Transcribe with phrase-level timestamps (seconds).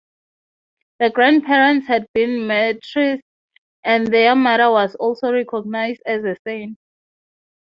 [0.99, 3.19] The grandparents had been martyrs,
[3.83, 6.79] and their mother was also recognized as a saint.